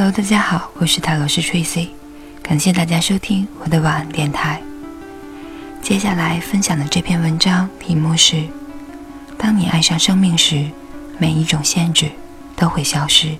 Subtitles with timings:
[0.00, 1.90] Hello，大家好，我是塔罗师 Tracy，
[2.42, 4.58] 感谢大家收听我的晚安电台。
[5.82, 8.42] 接下来分享的这篇文章题目是：
[9.36, 10.70] 当你爱上生命时，
[11.18, 12.10] 每一种限制
[12.56, 13.36] 都会消失。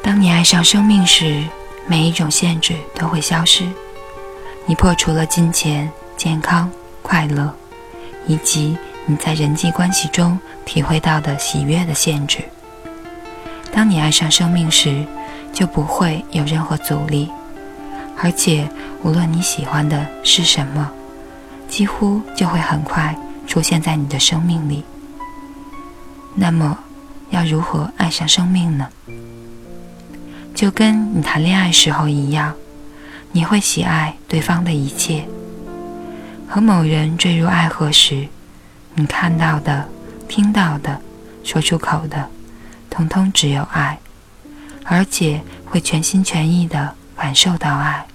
[0.00, 1.42] 当你爱上生命时，
[1.88, 3.66] 每一种限制都会消失。
[4.64, 6.70] 你破除了金钱、健康、
[7.02, 7.52] 快乐，
[8.28, 12.44] 以及你在人际关系中体会到的喜悦的限制。
[13.78, 15.06] 当你爱上生命时，
[15.52, 17.30] 就不会有任何阻力，
[18.20, 18.68] 而且
[19.04, 20.90] 无论你喜欢的是什么，
[21.68, 24.82] 几乎就会很快出现在你的生命里。
[26.34, 26.76] 那么，
[27.30, 28.88] 要如何爱上生命呢？
[30.56, 32.52] 就跟你谈恋爱时候一样，
[33.30, 35.24] 你会喜爱对方的一切。
[36.48, 38.26] 和某人坠入爱河时，
[38.96, 39.86] 你看到的、
[40.26, 41.00] 听到的、
[41.44, 42.28] 说出口的。
[42.90, 43.98] 通通只有爱，
[44.84, 48.06] 而且会全心全意的感受到爱，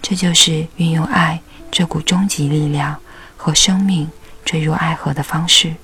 [0.00, 2.96] 这就是运用爱这股终极力量
[3.36, 4.10] 和生命
[4.44, 5.74] 坠入爱河的方式。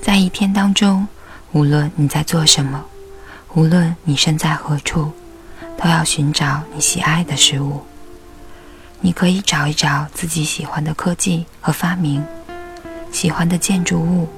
[0.00, 1.06] 在一天当中，
[1.52, 2.84] 无论你在做什么，
[3.54, 5.12] 无论你身在何处，
[5.76, 7.84] 都要寻找你喜爱的事物。
[9.00, 12.24] 你可以找一找自己喜欢的科技和发明，
[13.10, 14.28] 喜欢的建筑物。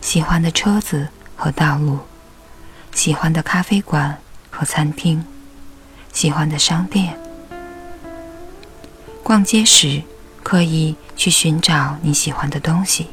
[0.00, 1.98] 喜欢的车子和道路，
[2.92, 4.18] 喜欢的咖啡馆
[4.50, 5.24] 和餐厅，
[6.12, 7.16] 喜欢的商店。
[9.22, 10.02] 逛街时，
[10.42, 13.10] 刻意去寻找你喜欢的东西，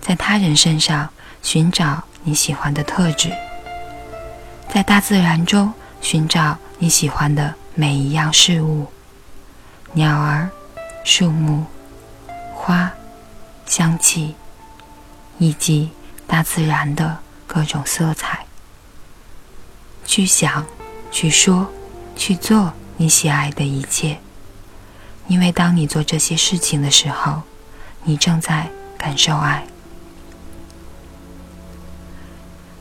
[0.00, 1.08] 在他人身上
[1.42, 3.32] 寻找你喜欢的特质，
[4.72, 8.86] 在大自然中寻找你喜欢的每一样事物：
[9.94, 10.48] 鸟儿、
[11.02, 11.64] 树木、
[12.54, 12.92] 花、
[13.66, 14.36] 香气。
[15.38, 15.90] 以及
[16.26, 18.46] 大自然的各种色彩，
[20.04, 20.66] 去想、
[21.10, 21.72] 去说、
[22.16, 24.18] 去做你喜爱的一切，
[25.28, 27.42] 因为当你做这些事情的时候，
[28.04, 29.64] 你正在感受爱。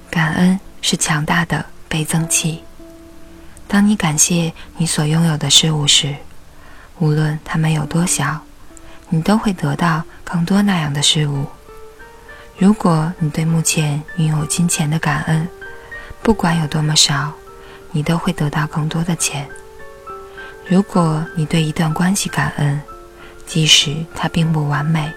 [0.09, 2.63] 感恩是强大的倍增器。
[3.67, 6.15] 当你感谢你所拥有的事物时，
[6.99, 8.41] 无论它们有多小，
[9.09, 11.47] 你都会得到更多那样的事物。
[12.55, 15.47] 如果你对目前拥有金钱的感恩，
[16.21, 17.33] 不管有多么少，
[17.91, 19.49] 你都会得到更多的钱。
[20.67, 22.79] 如果你对一段关系感恩，
[23.45, 25.11] 即使它并不完美，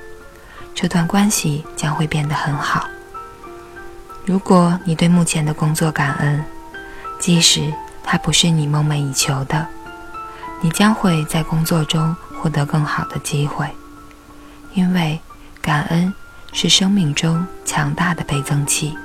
[0.75, 2.89] 这段关系将会变得很好。
[4.25, 6.43] 如果你对目前的工作感恩，
[7.21, 7.73] 即使
[8.03, 9.67] 它不是你梦寐以求的，
[10.63, 13.69] 你将会在工作中获得更好的机会，
[14.73, 15.21] 因为
[15.61, 16.13] 感恩。
[16.56, 18.97] 是生命中强大的倍增器。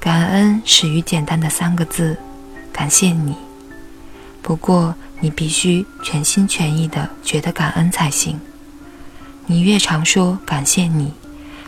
[0.00, 2.16] 感恩始于简单的三个字
[2.72, 3.36] ：“感谢你。”
[4.40, 8.40] 不过，你必须全心全意的觉得感恩才行。
[9.44, 11.12] 你越常说“感谢你”，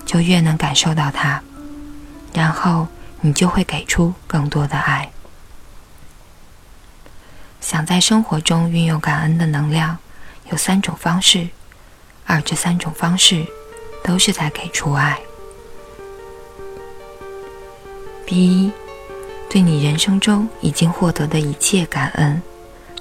[0.06, 1.42] 就越能感受到它，
[2.32, 2.88] 然后
[3.20, 5.10] 你就会给出更多的爱。
[7.60, 9.98] 想在生活中运用感恩的能量，
[10.50, 11.48] 有三种方式，
[12.24, 13.44] 而这三种方式。
[14.02, 15.18] 都是在给出爱。
[18.26, 18.70] 第一，
[19.50, 22.40] 对你人生中已经获得的一切感恩，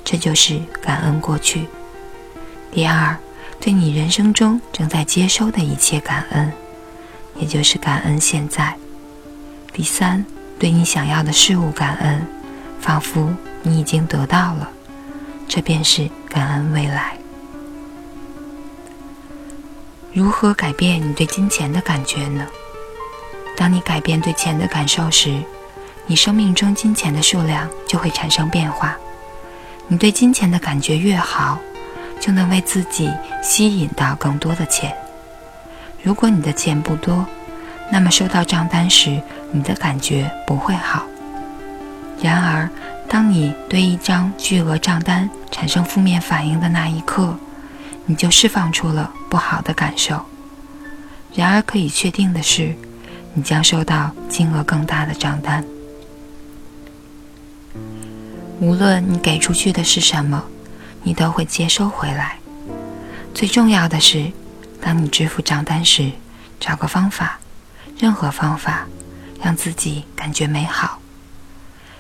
[0.04, 1.62] 这就是感恩过去；
[2.72, 3.16] 第二，
[3.60, 6.52] 对你人生中正在接收的一切感恩，
[7.36, 8.74] 也就是感恩现在；
[9.72, 10.26] 第三，
[10.60, 12.28] 对你想要的事物感恩，
[12.82, 13.34] 仿佛
[13.64, 14.70] 你已经得到了，
[15.48, 17.21] 这便是感恩未来。
[20.14, 22.46] 如何改变你对金钱的感觉呢？
[23.56, 25.42] 当你改变对钱的感受时，
[26.06, 28.98] 你生命中金钱的数量就会产生变化。
[29.88, 31.58] 你对金钱的感觉越好，
[32.20, 33.10] 就能为自己
[33.42, 34.94] 吸引到更多的钱。
[36.04, 37.26] 如果你的钱不多，
[37.90, 39.22] 那么收到账单时，
[39.54, 41.04] 你的感觉不会好。
[42.22, 42.70] 然而，
[43.08, 47.34] 当你对一张巨额账单产生负面反应的那一刻，
[48.12, 50.22] 你就释放出了不好的感受。
[51.34, 52.76] 然而，可以确定的是，
[53.34, 55.64] 你将收到金额更大的账单。
[58.60, 60.44] 无论你给出去的是什么，
[61.04, 62.38] 你都会接收回来。
[63.34, 64.30] 最重要的是，
[64.82, 66.12] 当你支付账单时，
[66.60, 67.40] 找个方法，
[67.98, 68.86] 任何方法，
[69.42, 71.00] 让自己感觉美好。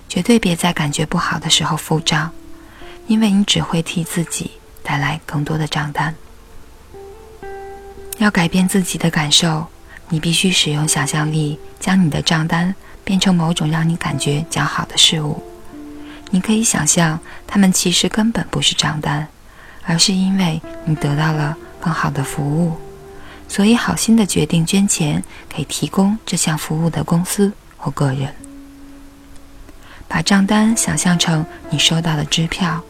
[0.09, 2.29] 绝对别在感觉不好的时候付账，
[3.07, 4.51] 因为你只会替自己。
[4.91, 6.13] 带来更多的账单。
[8.17, 9.65] 要改变自己的感受，
[10.09, 15.41] 你必须使用想象力，将你的账单变成某种让你感觉较好的事物。
[16.29, 17.17] 你可以想象，
[17.47, 19.25] 他们其实根本不是账单，
[19.85, 22.75] 而是因为你得到了更好的服务，
[23.47, 28.35] 所以好心的决定捐钱给提供这项服务的公司或个人。
[30.09, 32.83] 把账单想象成你收到的支票，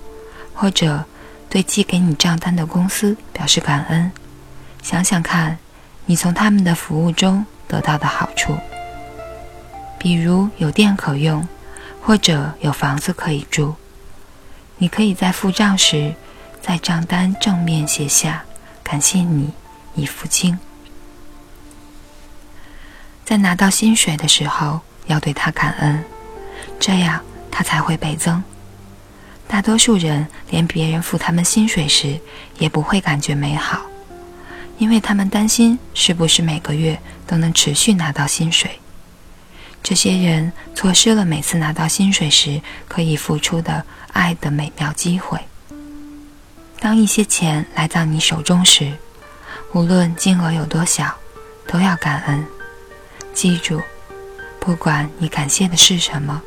[0.56, 1.06] 或者
[1.51, 4.12] 对寄给你账单的公司表示感恩。
[4.81, 5.59] 想想看，
[6.07, 8.57] 你从他们的服务中得到的好处，
[10.00, 11.48] 比如有电可用。
[12.03, 13.75] 或者有房子可以住，
[14.80, 16.15] 你可以在付账时，
[16.59, 18.44] 在账单正面写下
[18.81, 19.53] “感谢你
[19.94, 20.57] 已付清”。
[23.24, 26.03] 在拿到薪水的时候，要对他感恩，
[26.80, 27.21] 这样
[27.51, 28.44] 他才会倍增。
[29.51, 32.18] 大多数人连别人付他们薪水时，
[32.57, 33.81] 也不会感觉美好，
[34.77, 38.71] 因为他们担心是不是每个月都能持续拿到薪水。
[39.83, 43.83] 这些人错失了每次拿到薪水时可以付出的
[44.13, 45.38] 爱的美妙机会。
[46.80, 48.94] 当一些钱来到你手中时，
[49.74, 51.13] 无论金额有多小，
[51.68, 52.45] 都要感恩。
[53.33, 53.81] 记住，
[54.62, 56.42] 不管你感谢的是什么，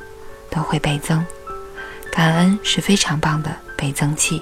[0.49, 1.23] 都会倍增。
[2.14, 4.40] 感恩是非常棒的倍增器。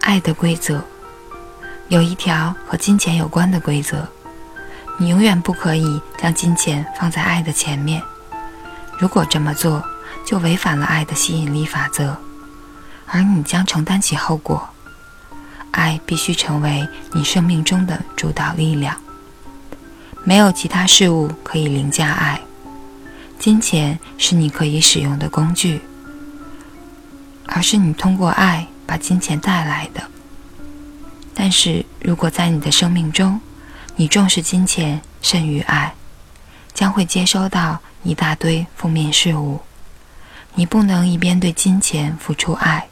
[0.00, 0.84] 爱的规则
[1.88, 4.06] 有一条和金钱有关的规则。
[4.98, 8.02] 你永远不可以将金钱放在爱的前面。
[8.98, 9.82] 如果这么做，
[10.26, 12.14] 就违反了爱的吸引力法则，
[13.06, 14.68] 而你将承担起后果。
[15.70, 18.94] 爱必须成为你生命中的主导力量。
[20.24, 22.38] 没有其他事物可以凌驾爱。
[23.38, 25.80] 金钱是你可以使用的工具，
[27.46, 30.02] 而是你通过爱把金钱带来的。
[31.34, 33.40] 但是如果在你的生命中，
[33.94, 35.94] 你重视金钱胜于爱，
[36.74, 39.60] 将会接收到一大堆负面事物。
[40.54, 42.88] 你不能一边对金钱付出爱，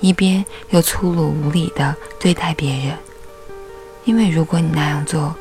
[0.00, 2.96] 一边又粗鲁无礼地对待别人，
[4.04, 5.34] 因为如果你那样做，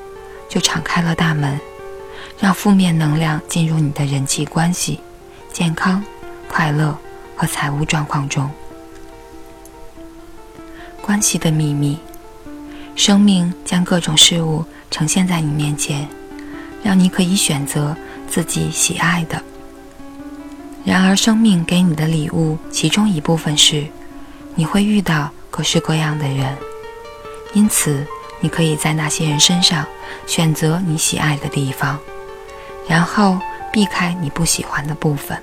[0.49, 1.59] 就敞开了大门，
[2.39, 4.99] 让负面能量进入你的人际关系、
[5.51, 6.03] 健康、
[6.47, 6.97] 快乐
[7.35, 8.49] 和财务状况中。
[11.01, 11.97] 关系的秘密，
[12.95, 14.65] 生命将各种事物。
[14.89, 16.07] 呈现在你面前，
[16.81, 17.93] 让你可以选择
[18.29, 19.43] 自己喜爱的。
[20.85, 23.85] 然而，生命给你的礼物，其中一部分是，
[24.55, 26.57] 你会遇到各式各样的人，
[27.53, 28.07] 因此，
[28.39, 29.85] 你可以在那些人身上
[30.25, 31.99] 选择你喜爱的地方，
[32.87, 33.39] 然后
[33.71, 35.37] 避开你不喜欢的部分。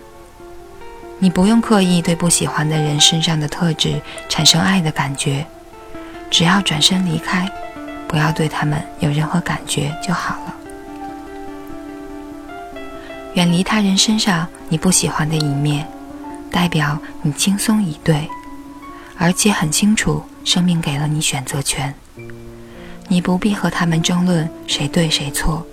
[1.18, 5.46] 你不用刻意对不喜欢的人身上的特质产生爱的感觉，
[6.30, 7.48] 只要转身离开。
[8.06, 10.54] 不要对他们有任何感觉就好了。
[13.34, 15.84] 远离他人身上你不喜欢的一面，
[16.48, 18.28] 代表你轻松以对，
[19.18, 21.92] 而且很清楚生命给了你选择权。
[23.08, 25.66] 你不必和他们争论谁对谁错，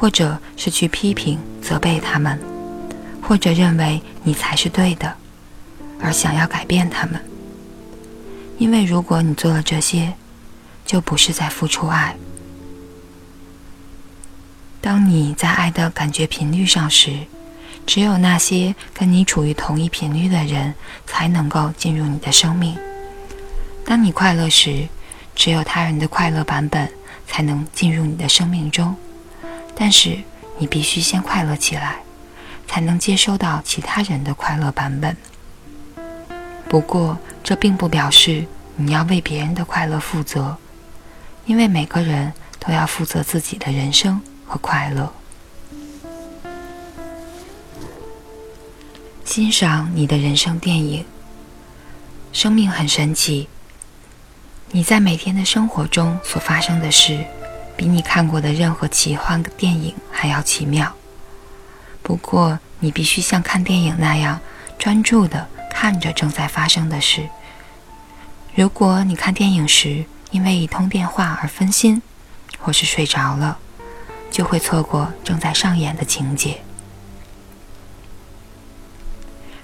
[0.00, 2.40] 或者是去批评责备他们，
[3.20, 5.14] 或者认为你才是对的，
[6.00, 7.22] 而想要改变他们。
[8.56, 10.14] 因为如果你做了这些，
[10.86, 12.16] 就不是在付出爱。
[14.80, 17.12] 当你在爱的感觉频率上时，
[17.84, 20.72] 只有那些跟你处于同一频率的人
[21.06, 22.74] 才能够进入你的生命。
[23.84, 24.88] 当你快乐时，
[25.36, 26.90] 只有他人的快乐版本
[27.26, 28.96] 才能进入你的生命中。
[29.80, 30.18] 但是
[30.58, 32.00] 你必须先快乐起来，
[32.68, 35.16] 才能接收到其他人的快乐版本。
[36.68, 38.44] 不过，这并不表示
[38.76, 40.54] 你要为别人的快乐负责。
[41.46, 45.10] 因为每个人都要负责自己的人生和快乐。
[49.24, 51.06] 欣赏你的人生电影。
[52.34, 53.48] 生命很神奇。
[54.72, 57.24] 你在每天的生活中所发生的事，
[57.80, 60.94] 比你看过的任何奇幻的电影还要奇妙。
[62.02, 64.38] 不过，你必须像看电影那样
[64.78, 67.26] 专注的看着正在发生的事。
[68.54, 72.02] 如果你看电影时，因为一通电话而分心，
[72.58, 73.56] 或是睡着了，
[74.30, 76.60] 就会错过正在上演的情节。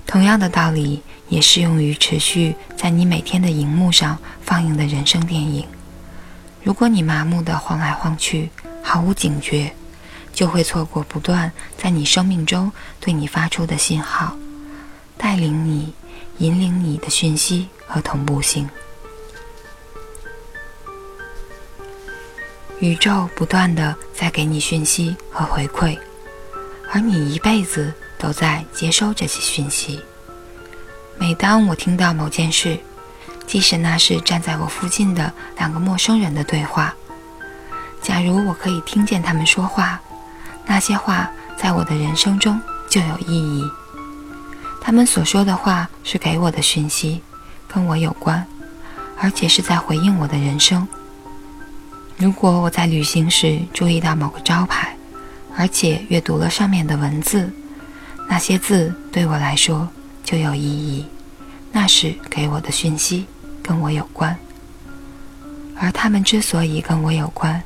[0.07, 5.67] 同样的道理也适用于持续在你每天的荧幕上放映的人生电影。
[6.67, 8.51] 如果你麻木的晃来晃去，
[8.83, 9.73] 毫无警觉，
[10.33, 14.37] 就会错过不断在你生命中对你发出的信号，
[15.17, 15.95] 带领你、
[16.39, 18.69] 引领你的讯息和同步性。
[22.81, 25.97] 宇宙不断的在给你讯息和回馈，
[26.91, 30.03] 而你一辈子都在接收这些讯息。
[31.17, 32.77] 每当我听到某件事，
[33.47, 36.95] 即使那是站在我附近的两个陌生人的对话，
[38.03, 40.01] 假如我可以听见他们说话，
[40.67, 43.71] 那些话在我的人生中就有意义。
[44.81, 47.23] 他们所说的话是给我的讯息，
[47.67, 48.47] 跟我有关，
[49.19, 50.87] 而且是在回应我的人生。
[52.17, 54.97] 如果我在旅行时注意到某个招牌，
[55.57, 57.53] 而且阅读了上面的文字，
[58.29, 59.89] 那些字对我来说
[60.23, 61.05] 就有意义，
[61.73, 63.27] 那是给我的讯息，
[63.67, 64.39] 跟我有关。
[65.77, 67.61] 而他们之所以跟我有关，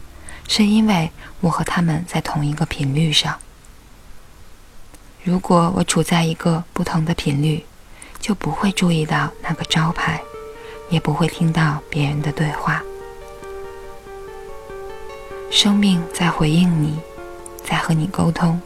[0.48, 3.38] 是因为我和他们在同一个频率上。
[5.22, 7.62] 如果我处在一个不同的频率，
[8.18, 10.20] 就不会注意到那个招牌，
[10.88, 12.82] 也不会听到别人的对话。
[15.50, 16.98] 生命在回应你，
[17.62, 18.58] 在和你沟通。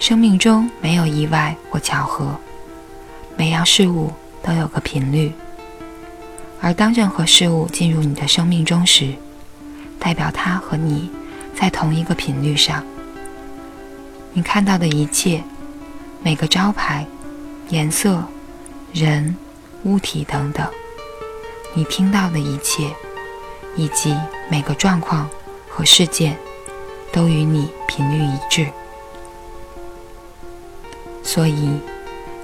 [0.00, 2.34] 生命中没有意外或巧合，
[3.36, 4.12] 每样事物
[4.42, 5.32] 都有个频率。
[6.60, 9.14] 而当任何事物进入你的生命中时，
[9.98, 11.10] 代表它和你
[11.54, 12.84] 在同一个频率上。
[14.32, 15.42] 你看到的一切。
[16.20, 17.06] 每个招牌、
[17.68, 18.24] 颜色、
[18.92, 19.36] 人、
[19.84, 20.66] 物体等等，
[21.74, 22.90] 你听到的一切，
[23.76, 24.12] 以及
[24.50, 25.30] 每个状况
[25.68, 26.36] 和事件，
[27.12, 28.66] 都与你频率一致。
[31.22, 31.78] 所以，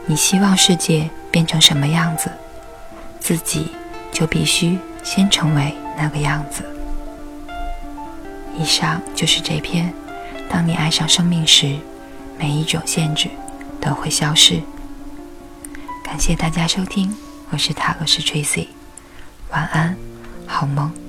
[0.07, 2.31] 你希望世界变成什么样子，
[3.19, 3.73] 自己
[4.15, 6.65] 就必须先成为那个样子。
[8.57, 9.91] 以上就是这篇
[10.49, 11.77] 《当你爱上生命时，
[12.39, 13.29] 每一种限制》。
[13.85, 14.63] 都会消失。
[16.03, 17.15] 感谢大家收听，
[17.51, 18.69] 我是塔罗斯 Tracy，
[19.51, 19.95] 晚安，
[20.47, 21.04] 好梦。